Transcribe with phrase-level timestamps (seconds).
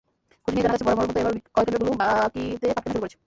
[0.43, 3.17] খোঁজ নিয়ে জানা গেছে, বরাবরের মতো এবারও ক্রয়কেন্দ্রগুলো বাকিতে পাট কেনা শুরু করেছে।